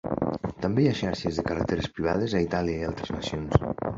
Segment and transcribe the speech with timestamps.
[0.63, 3.63] També hi ha xarxes de carreteres privades a Itàlia i altres nacions.